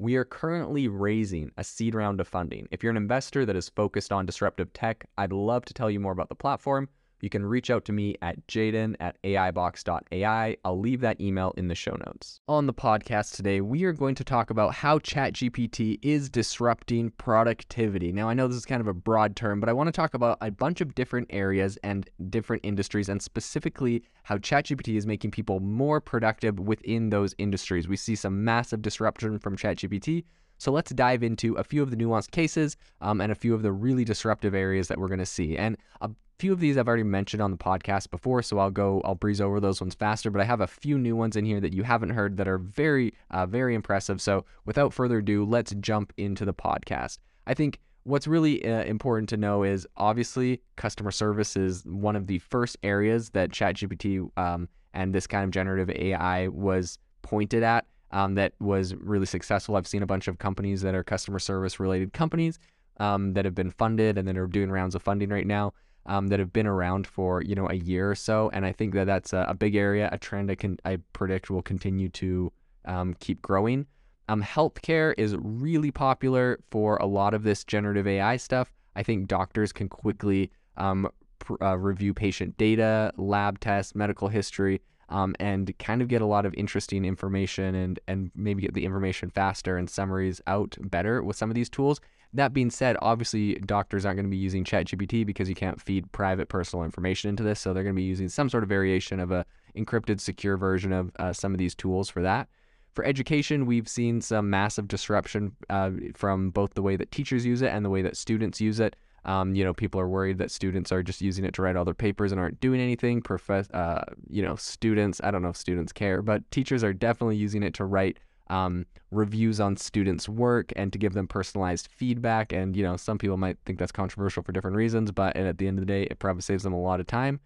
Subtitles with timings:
[0.00, 2.68] We are currently raising a seed round of funding.
[2.70, 5.98] If you're an investor that is focused on disruptive tech, I'd love to tell you
[5.98, 6.88] more about the platform.
[7.20, 10.56] You can reach out to me at jaeden at aibox.ai.
[10.64, 12.40] I'll leave that email in the show notes.
[12.48, 18.12] On the podcast today, we are going to talk about how ChatGPT is disrupting productivity.
[18.12, 20.14] Now, I know this is kind of a broad term, but I want to talk
[20.14, 25.32] about a bunch of different areas and different industries, and specifically how ChatGPT is making
[25.32, 27.88] people more productive within those industries.
[27.88, 30.24] We see some massive disruption from ChatGPT.
[30.58, 33.62] So let's dive into a few of the nuanced cases um, and a few of
[33.62, 35.56] the really disruptive areas that we're going to see.
[35.56, 39.00] And a few of these I've already mentioned on the podcast before, so I'll go,
[39.04, 40.30] I'll breeze over those ones faster.
[40.30, 42.58] But I have a few new ones in here that you haven't heard that are
[42.58, 44.20] very, uh, very impressive.
[44.20, 47.18] So without further ado, let's jump into the podcast.
[47.46, 52.26] I think what's really uh, important to know is obviously customer service is one of
[52.26, 57.84] the first areas that ChatGPT um, and this kind of generative AI was pointed at
[58.12, 59.76] um, that was really successful.
[59.76, 62.58] I've seen a bunch of companies that are customer service related companies
[62.98, 65.72] um, that have been funded and that are doing rounds of funding right now
[66.08, 68.50] um, that have been around for you know a year or so.
[68.52, 71.50] And I think that that's a, a big area, a trend I can I predict
[71.50, 72.52] will continue to
[72.86, 73.86] um, keep growing.
[74.28, 78.72] Um, healthcare is really popular for a lot of this generative AI stuff.
[78.96, 81.08] I think doctors can quickly um,
[81.38, 86.26] pr- uh, review patient data, lab tests, medical history, um, and kind of get a
[86.26, 91.22] lot of interesting information and and maybe get the information faster and summaries out better
[91.22, 92.00] with some of these tools.
[92.34, 96.10] That being said, obviously doctors aren't going to be using ChatGPT because you can't feed
[96.12, 99.18] private personal information into this, so they're going to be using some sort of variation
[99.18, 99.46] of a
[99.76, 102.48] encrypted, secure version of uh, some of these tools for that.
[102.94, 107.62] For education, we've seen some massive disruption uh, from both the way that teachers use
[107.62, 108.96] it and the way that students use it.
[109.24, 111.84] Um, you know, people are worried that students are just using it to write all
[111.84, 113.20] their papers and aren't doing anything.
[113.20, 115.20] Profess, uh, you know, students.
[115.22, 118.18] I don't know if students care, but teachers are definitely using it to write
[118.50, 122.52] um, reviews on students' work and to give them personalized feedback.
[122.52, 125.66] And you know, some people might think that's controversial for different reasons, but at the
[125.66, 127.40] end of the day, it probably saves them a lot of time.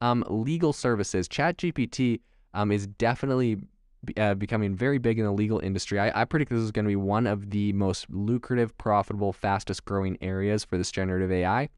[0.00, 1.28] Um, legal services.
[1.28, 2.20] ChatGPT
[2.54, 3.58] um, is definitely
[4.16, 5.98] uh, becoming very big in the legal industry.
[5.98, 9.84] I, I predict this is going to be one of the most lucrative, profitable, fastest
[9.84, 11.68] growing areas for this generative AI.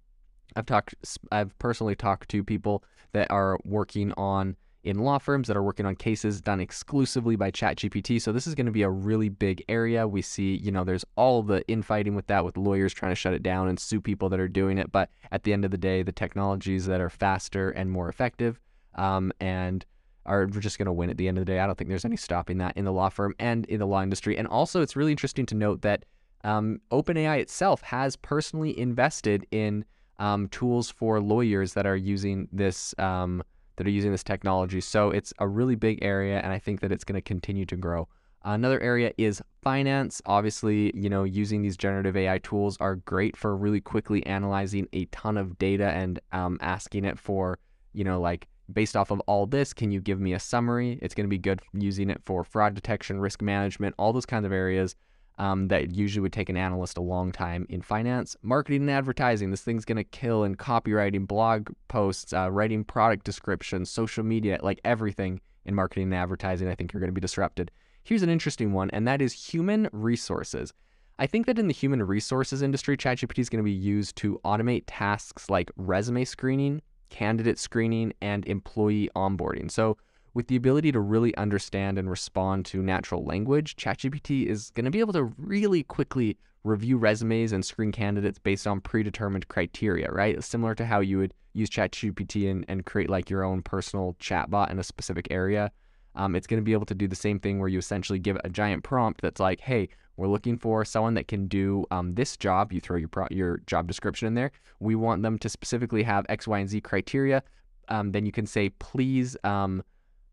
[0.56, 0.95] I've talked,
[1.31, 4.56] I've personally talked to people that are working on
[4.88, 8.21] in law firms that are working on cases done exclusively by ChatGPT.
[8.21, 10.09] So this is going to be a really big area.
[10.09, 13.34] We see, you know, there's all the infighting with that, with lawyers trying to shut
[13.34, 14.91] it down and sue people that are doing it.
[14.91, 18.59] But at the end of the day, the technologies that are faster and more effective
[18.94, 19.84] um, and
[20.25, 21.60] are just going to win at the end of the day.
[21.60, 24.03] I don't think there's any stopping that in the law firm and in the law
[24.03, 24.38] industry.
[24.38, 26.06] And also, it's really interesting to note that
[26.44, 29.84] um, OpenAI itself has personally invested in
[30.19, 33.43] um, tools for lawyers that are using this um,
[33.78, 34.81] that are using this technology.
[34.81, 37.77] So it's a really big area, and I think that it's going to continue to
[37.77, 38.09] grow.
[38.44, 40.21] Another area is finance.
[40.27, 45.05] Obviously, you know, using these generative AI tools are great for really quickly analyzing a
[45.06, 47.59] ton of data and um, asking it for,
[47.93, 50.99] you know, like based off of all this, can you give me a summary?
[51.00, 54.45] It's going to be good using it for fraud detection, risk management, all those kinds
[54.45, 54.97] of areas
[55.38, 58.36] um, that usually would take an analyst a long time in finance.
[58.42, 63.24] Marketing and advertising, this thing's going to kill in copywriting, blog posts, uh, writing product
[63.24, 67.21] descriptions, social media, like everything in marketing and advertising, I think you're going to be
[67.21, 67.71] disrupted.
[68.03, 70.72] Here's an interesting one, and that is human resources.
[71.18, 74.41] I think that in the human resources industry, ChatGPT is going to be used to
[74.45, 76.80] automate tasks like resume screening,
[77.10, 79.71] candidate screening, and employee onboarding.
[79.71, 79.98] So,
[80.34, 84.91] with the ability to really understand and respond to natural language, ChatGPT is going to
[84.91, 90.42] be able to really quickly review resumes and screen candidates based on predetermined criteria, right?
[90.42, 94.71] Similar to how you would use ChatGPT and, and create like your own personal chatbot
[94.71, 95.71] in a specific area.
[96.15, 98.39] Um, it's going to be able to do the same thing where you essentially give
[98.42, 102.36] a giant prompt that's like, hey, we're looking for someone that can do um, this
[102.36, 102.72] job.
[102.72, 104.51] You throw your pro- your job description in there.
[104.80, 107.42] We want them to specifically have X, Y, and Z criteria.
[107.89, 109.83] Um, then you can say, please, um,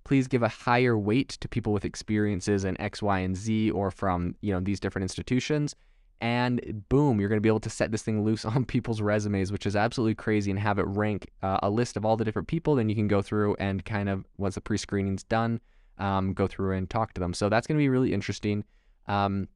[0.05, 3.91] please give a higher weight to people with experiences in X, Y, and Z, or
[3.91, 5.75] from you know these different institutions.
[6.21, 9.51] And boom, you're going to be able to set this thing loose on people's resumes,
[9.51, 12.47] which is absolutely crazy, and have it rank uh, a list of all the different
[12.47, 12.75] people.
[12.75, 15.59] Then you can go through and kind of once the pre-screening's done,
[15.97, 17.33] um, go through and talk to them.
[17.33, 18.63] So that's going to be really interesting.
[19.07, 19.49] Um,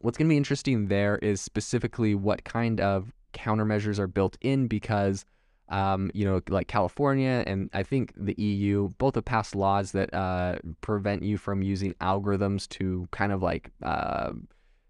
[0.00, 4.66] What's going to be interesting there is specifically what kind of countermeasures are built in
[4.66, 5.24] because,
[5.68, 10.12] um, you know, like California and I think the EU both have passed laws that
[10.14, 13.70] uh, prevent you from using algorithms to kind of like.
[13.82, 14.32] Uh,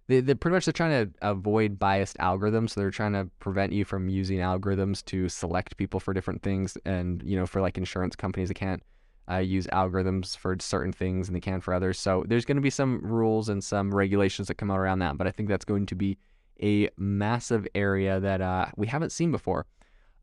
[0.08, 2.70] they, they pretty much they're trying to avoid biased algorithms.
[2.70, 6.78] So they're trying to prevent you from using algorithms to select people for different things.
[6.84, 8.82] And you know, for like insurance companies, they can't
[9.30, 11.98] uh, use algorithms for certain things and they can for others.
[11.98, 15.18] So there's going to be some rules and some regulations that come out around that.
[15.18, 16.18] But I think that's going to be
[16.62, 19.66] a massive area that uh, we haven't seen before.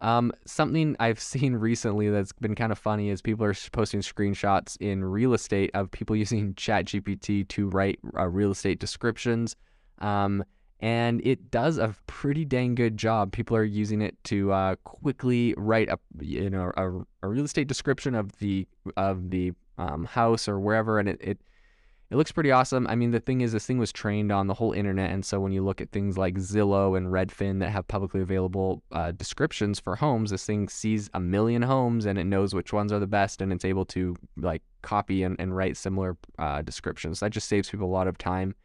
[0.04, 4.78] Um, something I've seen recently that's been kind of funny is people are posting screenshots
[4.80, 9.56] in real estate of people using ChatGPT to write uh, real estate descriptions.
[10.00, 10.44] Um,
[10.80, 13.32] and it does a pretty dang good job.
[13.32, 16.90] People are using it to uh, quickly write a you know a,
[17.26, 18.68] a, real estate description of the
[18.98, 21.40] of the um, house or wherever, and it, it
[22.14, 22.86] it looks pretty awesome.
[22.88, 25.40] I mean, the thing is, this thing was trained on the whole internet, and so
[25.40, 29.80] when you look at things like Zillow and Redfin that have publicly available uh, descriptions
[29.80, 33.08] for homes, this thing sees a million homes and it knows which ones are the
[33.08, 37.20] best, and it's able to like copy and, and write similar uh, descriptions.
[37.20, 38.56] That just saves people a lot of time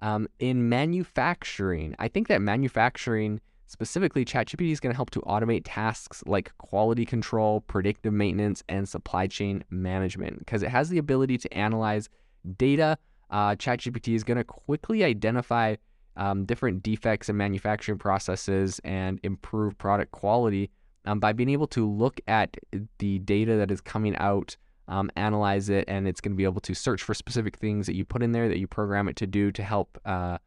[0.00, 5.62] um, in manufacturing, I think that manufacturing, specifically ChatGPT, is going to help to automate
[5.64, 11.38] tasks like quality control, predictive maintenance, and supply chain management because it has the ability
[11.38, 12.08] to analyze
[12.56, 12.98] data.
[13.30, 15.76] Uh, ChatGPT is going to quickly identify
[16.16, 20.70] um, different defects in manufacturing processes and improve product quality
[21.04, 22.56] um, by being able to look at
[22.98, 24.56] the data that is coming out
[24.88, 27.94] um, analyze it, and it's going to be able to search for specific things that
[27.94, 30.38] you put in there that you program it to do to help uh,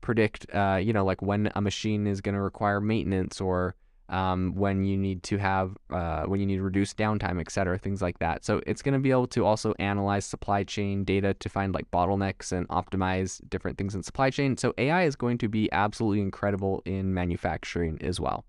[0.00, 3.74] predict, uh, you know, like when a machine is going to require maintenance or
[4.12, 7.78] um, when you need to have, uh, when you need to reduce downtime, et cetera,
[7.78, 8.44] things like that.
[8.44, 11.90] So it's going to be able to also analyze supply chain data to find like
[11.90, 14.56] bottlenecks and optimize different things in supply chain.
[14.58, 18.44] So AI is going to be absolutely incredible in manufacturing as well.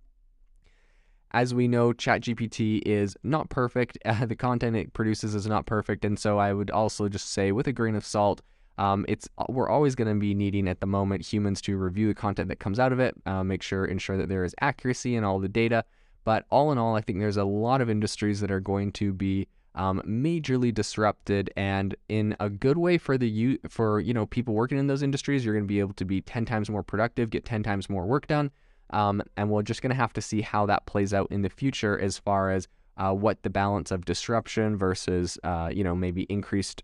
[1.32, 3.98] As we know, ChatGPT is not perfect.
[4.06, 7.52] Uh, the content it produces is not perfect, and so I would also just say,
[7.52, 8.42] with a grain of salt,
[8.78, 12.08] um, it's uh, we're always going to be needing at the moment humans to review
[12.08, 15.16] the content that comes out of it, uh, make sure ensure that there is accuracy
[15.16, 15.84] in all the data.
[16.26, 19.12] But all in all, I think there's a lot of industries that are going to
[19.12, 24.26] be um, majorly disrupted, and in a good way for the you for you know
[24.26, 26.84] people working in those industries, you're going to be able to be ten times more
[26.84, 28.52] productive, get ten times more work done.
[28.90, 31.50] Um, and we're just going to have to see how that plays out in the
[31.50, 32.68] future as far as
[32.98, 36.84] uh, what the balance of disruption versus, uh, you know, maybe increased